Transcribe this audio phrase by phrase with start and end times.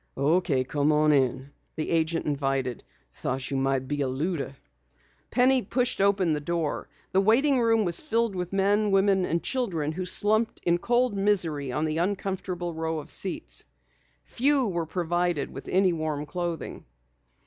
[0.17, 2.83] "Okay, come on in," the agent invited.
[3.13, 4.55] "Thought you might be a looter."
[5.29, 6.89] Penny pushed open the door.
[7.11, 11.71] The waiting room was filled with men, women and children who slumped in cold misery
[11.71, 13.65] on the uncomfortable row of seats.
[14.23, 16.85] Few were provided with any warm clothing.